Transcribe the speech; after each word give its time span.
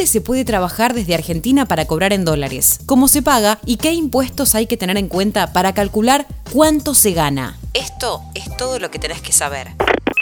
dónde 0.00 0.12
se 0.12 0.22
puede 0.22 0.46
trabajar 0.46 0.94
desde 0.94 1.14
Argentina 1.14 1.66
para 1.66 1.84
cobrar 1.84 2.14
en 2.14 2.24
dólares, 2.24 2.80
cómo 2.86 3.06
se 3.06 3.20
paga 3.20 3.58
y 3.66 3.76
qué 3.76 3.92
impuestos 3.92 4.54
hay 4.54 4.66
que 4.66 4.78
tener 4.78 4.96
en 4.96 5.08
cuenta 5.08 5.52
para 5.52 5.74
calcular 5.74 6.26
cuánto 6.54 6.94
se 6.94 7.12
gana. 7.12 7.58
Esto 7.74 8.22
es 8.34 8.56
todo 8.56 8.78
lo 8.78 8.90
que 8.90 8.98
tenés 8.98 9.20
que 9.20 9.32
saber. 9.32 9.72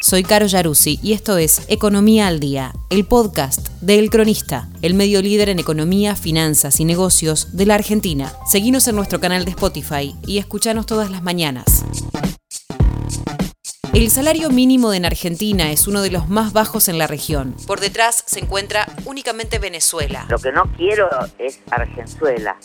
Soy 0.02 0.24
Caro 0.24 0.46
Yaruzzi 0.46 0.98
y 1.00 1.12
esto 1.12 1.38
es 1.38 1.62
Economía 1.68 2.26
al 2.26 2.40
Día, 2.40 2.74
el 2.90 3.04
podcast 3.04 3.68
de 3.80 4.00
El 4.00 4.10
Cronista, 4.10 4.68
el 4.82 4.94
medio 4.94 5.22
líder 5.22 5.48
en 5.48 5.60
economía, 5.60 6.16
finanzas 6.16 6.80
y 6.80 6.84
negocios 6.84 7.56
de 7.56 7.66
la 7.66 7.76
Argentina. 7.76 8.32
Seguinos 8.50 8.88
en 8.88 8.96
nuestro 8.96 9.20
canal 9.20 9.44
de 9.44 9.52
Spotify 9.52 10.16
y 10.26 10.38
escuchanos 10.38 10.86
todas 10.86 11.08
las 11.08 11.22
mañanas. 11.22 11.84
El 13.98 14.12
salario 14.12 14.48
mínimo 14.48 14.94
en 14.94 15.04
Argentina 15.04 15.72
es 15.72 15.88
uno 15.88 16.02
de 16.02 16.12
los 16.12 16.28
más 16.28 16.52
bajos 16.52 16.86
en 16.86 16.98
la 16.98 17.08
región. 17.08 17.56
Por 17.66 17.80
detrás 17.80 18.22
se 18.28 18.38
encuentra 18.38 18.86
únicamente 19.06 19.58
Venezuela. 19.58 20.24
Lo 20.30 20.38
que 20.38 20.52
no 20.52 20.72
quiero 20.76 21.08
es 21.36 21.58
Argenzuela. 21.68 22.56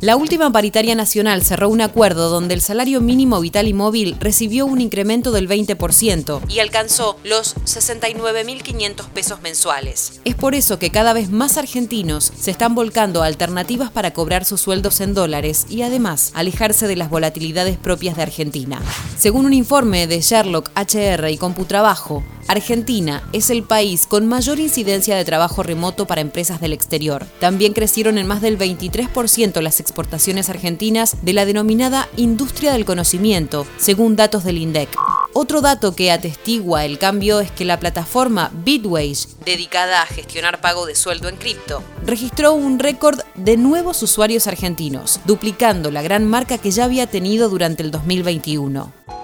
La 0.00 0.16
última 0.16 0.50
paritaria 0.50 0.94
nacional 0.94 1.42
cerró 1.42 1.68
un 1.68 1.82
acuerdo 1.82 2.30
donde 2.30 2.54
el 2.54 2.62
salario 2.62 3.02
mínimo 3.02 3.38
vital 3.42 3.68
y 3.68 3.74
móvil 3.74 4.16
recibió 4.20 4.64
un 4.64 4.80
incremento 4.80 5.32
del 5.32 5.50
20% 5.50 6.40
y 6.48 6.60
alcanzó 6.60 7.18
los 7.24 7.56
69.500 7.66 9.06
pesos 9.08 9.42
mensuales. 9.42 10.22
Es 10.24 10.34
por 10.34 10.54
eso 10.54 10.78
que 10.78 10.88
cada 10.88 11.12
vez 11.12 11.28
más 11.28 11.58
argentinos 11.58 12.32
se 12.34 12.50
están 12.50 12.74
volcando 12.74 13.22
a 13.22 13.26
alternativas 13.26 13.90
para 13.90 14.14
cobrar 14.14 14.46
sus 14.46 14.62
sueldos 14.62 15.02
en 15.02 15.12
dólares 15.12 15.66
y 15.68 15.82
además 15.82 16.32
alejarse 16.34 16.88
de 16.88 16.96
las 16.96 17.10
volatilidades 17.10 17.76
propias 17.76 18.16
de 18.16 18.22
Argentina. 18.22 18.80
Según 19.18 19.44
un 19.44 19.52
informe 19.52 20.06
de 20.06 20.22
Sherlock 20.22 20.69
HR 20.74 21.30
y 21.30 21.36
Computrabajo, 21.36 22.22
Argentina 22.50 23.22
es 23.32 23.48
el 23.50 23.62
país 23.62 24.06
con 24.08 24.26
mayor 24.26 24.58
incidencia 24.58 25.16
de 25.16 25.24
trabajo 25.24 25.62
remoto 25.62 26.06
para 26.08 26.20
empresas 26.20 26.60
del 26.60 26.72
exterior. 26.72 27.24
También 27.38 27.74
crecieron 27.74 28.18
en 28.18 28.26
más 28.26 28.40
del 28.40 28.58
23% 28.58 29.60
las 29.60 29.78
exportaciones 29.78 30.50
argentinas 30.50 31.16
de 31.22 31.32
la 31.32 31.44
denominada 31.44 32.08
industria 32.16 32.72
del 32.72 32.84
conocimiento, 32.84 33.68
según 33.76 34.16
datos 34.16 34.42
del 34.42 34.58
INDEC. 34.58 34.88
Otro 35.32 35.60
dato 35.60 35.94
que 35.94 36.10
atestigua 36.10 36.84
el 36.84 36.98
cambio 36.98 37.38
es 37.38 37.52
que 37.52 37.64
la 37.64 37.78
plataforma 37.78 38.50
Bitwage, 38.52 39.28
dedicada 39.44 40.02
a 40.02 40.06
gestionar 40.06 40.60
pago 40.60 40.86
de 40.86 40.96
sueldo 40.96 41.28
en 41.28 41.36
cripto, 41.36 41.84
registró 42.04 42.54
un 42.54 42.80
récord 42.80 43.20
de 43.36 43.56
nuevos 43.56 44.02
usuarios 44.02 44.48
argentinos, 44.48 45.20
duplicando 45.24 45.92
la 45.92 46.02
gran 46.02 46.26
marca 46.26 46.58
que 46.58 46.72
ya 46.72 46.84
había 46.84 47.06
tenido 47.06 47.48
durante 47.48 47.84
el 47.84 47.92
2021. 47.92 49.19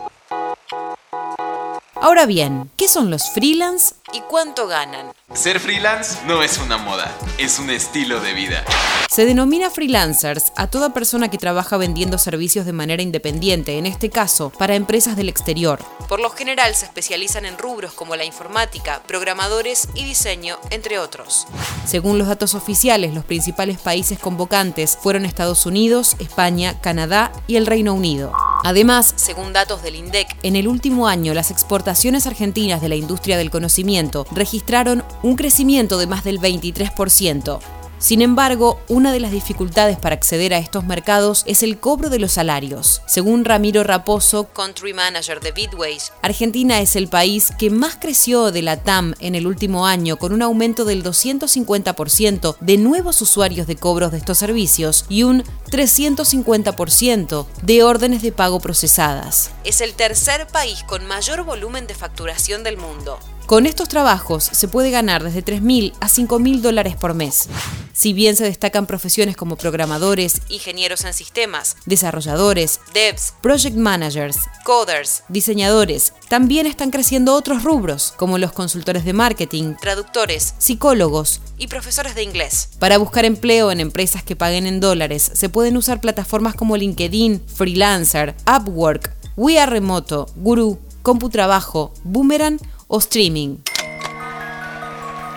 Ahora 2.06 2.24
bien, 2.24 2.70
¿qué 2.76 2.86
son 2.86 3.10
los 3.10 3.30
freelance 3.30 3.96
y 4.12 4.20
cuánto 4.20 4.68
ganan? 4.68 5.12
Ser 5.34 5.58
freelance 5.58 6.16
no 6.24 6.40
es 6.44 6.56
una 6.58 6.76
moda, 6.76 7.12
es 7.36 7.58
un 7.58 7.68
estilo 7.68 8.20
de 8.20 8.32
vida. 8.32 8.64
Se 9.10 9.24
denomina 9.24 9.70
freelancers 9.70 10.52
a 10.54 10.68
toda 10.68 10.94
persona 10.94 11.30
que 11.30 11.36
trabaja 11.36 11.76
vendiendo 11.76 12.16
servicios 12.18 12.64
de 12.64 12.72
manera 12.72 13.02
independiente, 13.02 13.76
en 13.76 13.86
este 13.86 14.08
caso, 14.08 14.50
para 14.50 14.76
empresas 14.76 15.16
del 15.16 15.28
exterior. 15.28 15.80
Por 16.08 16.20
lo 16.20 16.30
general 16.30 16.76
se 16.76 16.84
especializan 16.84 17.44
en 17.44 17.58
rubros 17.58 17.92
como 17.92 18.14
la 18.14 18.24
informática, 18.24 19.02
programadores 19.08 19.88
y 19.94 20.04
diseño, 20.04 20.58
entre 20.70 21.00
otros. 21.00 21.48
Según 21.86 22.18
los 22.18 22.28
datos 22.28 22.54
oficiales, 22.54 23.14
los 23.14 23.24
principales 23.24 23.78
países 23.78 24.20
convocantes 24.20 24.96
fueron 24.96 25.24
Estados 25.24 25.66
Unidos, 25.66 26.14
España, 26.20 26.80
Canadá 26.80 27.32
y 27.48 27.56
el 27.56 27.66
Reino 27.66 27.94
Unido. 27.94 28.32
Además, 28.64 29.12
según 29.16 29.52
datos 29.52 29.82
del 29.82 29.94
INDEC, 29.94 30.36
en 30.42 30.56
el 30.56 30.68
último 30.68 31.08
año 31.08 31.34
las 31.34 31.50
exportaciones 31.50 32.26
argentinas 32.26 32.80
de 32.80 32.88
la 32.88 32.96
industria 32.96 33.36
del 33.36 33.50
conocimiento 33.50 34.26
registraron 34.32 35.04
un 35.22 35.36
crecimiento 35.36 35.98
de 35.98 36.06
más 36.06 36.24
del 36.24 36.40
23%. 36.40 37.60
Sin 37.98 38.20
embargo, 38.20 38.78
una 38.88 39.10
de 39.10 39.20
las 39.20 39.32
dificultades 39.32 39.98
para 39.98 40.14
acceder 40.14 40.52
a 40.52 40.58
estos 40.58 40.84
mercados 40.84 41.44
es 41.46 41.62
el 41.62 41.78
cobro 41.78 42.10
de 42.10 42.18
los 42.18 42.32
salarios. 42.32 43.00
Según 43.06 43.44
Ramiro 43.44 43.84
Raposo, 43.84 44.48
Country 44.52 44.92
Manager 44.92 45.40
de 45.40 45.52
Bitways, 45.52 46.12
Argentina 46.20 46.80
es 46.80 46.94
el 46.94 47.08
país 47.08 47.52
que 47.58 47.70
más 47.70 47.96
creció 47.96 48.52
de 48.52 48.60
la 48.60 48.76
TAM 48.82 49.14
en 49.20 49.34
el 49.34 49.46
último 49.46 49.86
año 49.86 50.18
con 50.18 50.32
un 50.32 50.42
aumento 50.42 50.84
del 50.84 51.02
250% 51.02 52.56
de 52.60 52.76
nuevos 52.76 53.22
usuarios 53.22 53.66
de 53.66 53.76
cobros 53.76 54.12
de 54.12 54.18
estos 54.18 54.38
servicios 54.38 55.06
y 55.08 55.22
un 55.22 55.42
350% 55.70 57.46
de 57.62 57.82
órdenes 57.82 58.20
de 58.20 58.32
pago 58.32 58.60
procesadas. 58.60 59.52
Es 59.64 59.80
el 59.80 59.94
tercer 59.94 60.46
país 60.48 60.84
con 60.84 61.06
mayor 61.06 61.44
volumen 61.44 61.86
de 61.86 61.94
facturación 61.94 62.62
del 62.62 62.76
mundo. 62.76 63.18
Con 63.46 63.64
estos 63.64 63.88
trabajos 63.88 64.42
se 64.42 64.66
puede 64.66 64.90
ganar 64.90 65.22
desde 65.22 65.44
3.000 65.44 65.94
a 66.00 66.08
5.000 66.08 66.60
dólares 66.60 66.96
por 66.96 67.14
mes. 67.14 67.48
Si 67.96 68.12
bien 68.12 68.36
se 68.36 68.44
destacan 68.44 68.84
profesiones 68.84 69.38
como 69.38 69.56
programadores, 69.56 70.42
ingenieros 70.50 71.06
en 71.06 71.14
sistemas, 71.14 71.78
desarrolladores, 71.86 72.78
devs, 72.92 73.32
project 73.40 73.74
managers, 73.74 74.36
coders, 74.66 75.22
diseñadores, 75.30 76.12
también 76.28 76.66
están 76.66 76.90
creciendo 76.90 77.32
otros 77.32 77.62
rubros, 77.62 78.12
como 78.18 78.36
los 78.36 78.52
consultores 78.52 79.06
de 79.06 79.14
marketing, 79.14 79.76
traductores, 79.80 80.52
psicólogos 80.58 81.40
y 81.56 81.68
profesores 81.68 82.14
de 82.14 82.22
inglés. 82.22 82.68
Para 82.78 82.98
buscar 82.98 83.24
empleo 83.24 83.70
en 83.70 83.80
empresas 83.80 84.22
que 84.22 84.36
paguen 84.36 84.66
en 84.66 84.78
dólares, 84.78 85.30
se 85.32 85.48
pueden 85.48 85.78
usar 85.78 86.02
plataformas 86.02 86.54
como 86.54 86.76
LinkedIn, 86.76 87.40
Freelancer, 87.46 88.34
Upwork, 88.46 89.10
We 89.36 89.58
Are 89.58 89.72
Remoto, 89.72 90.26
Guru, 90.36 90.78
CompuTrabajo, 91.00 91.94
Boomerang 92.04 92.58
o 92.88 92.98
streaming. 92.98 93.56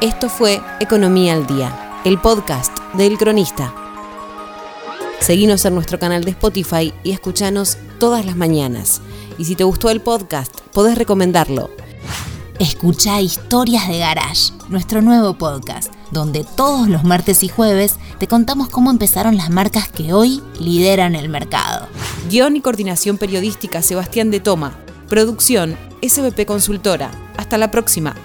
Esto 0.01 0.29
fue 0.29 0.61
Economía 0.81 1.33
al 1.33 1.47
Día, 1.47 1.88
el 2.05 2.17
podcast 2.17 2.77
del 2.93 3.17
cronista. 3.17 3.73
Seguinos 5.19 5.65
en 5.65 5.75
nuestro 5.75 5.99
canal 5.99 6.23
de 6.23 6.31
Spotify 6.31 6.93
y 7.03 7.11
escuchanos 7.11 7.77
todas 7.99 8.25
las 8.25 8.37
mañanas. 8.37 9.01
Y 9.37 9.45
si 9.45 9.55
te 9.55 9.65
gustó 9.65 9.89
el 9.89 9.99
podcast, 9.99 10.61
podés 10.71 10.97
recomendarlo. 10.97 11.69
Escucha 12.57 13.19
Historias 13.21 13.87
de 13.89 13.99
Garage, 13.99 14.53
nuestro 14.69 15.01
nuevo 15.01 15.37
podcast, 15.37 15.93
donde 16.11 16.45
todos 16.55 16.87
los 16.87 17.03
martes 17.03 17.43
y 17.43 17.49
jueves 17.49 17.95
te 18.17 18.27
contamos 18.27 18.69
cómo 18.69 18.91
empezaron 18.91 19.35
las 19.35 19.49
marcas 19.49 19.89
que 19.89 20.13
hoy 20.13 20.41
lideran 20.57 21.15
el 21.15 21.27
mercado. 21.27 21.87
Guión 22.29 22.55
y 22.55 22.61
coordinación 22.61 23.17
periodística 23.17 23.81
Sebastián 23.81 24.31
de 24.31 24.39
Toma. 24.39 24.73
Producción 25.09 25.77
SBP 26.01 26.45
Consultora. 26.45 27.11
Hasta 27.37 27.57
la 27.57 27.71
próxima. 27.71 28.15